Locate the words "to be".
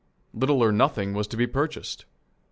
1.27-1.45